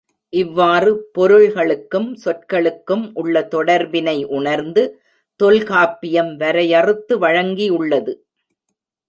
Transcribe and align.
இவ்வாறு 0.33 0.91
பொருள் 1.11 1.45
களுக்கும், 1.53 2.07
சொற்களுக்கும் 2.23 3.03
உள்ள 3.13 3.47
தொடர்பினை 3.51 4.25
உணர்ந்து 4.29 4.83
தொல்காப்பியம் 5.39 6.35
வரையறுத்து 6.37 7.17
வழங்கி 7.19 7.67
யுள்ளது. 7.71 8.15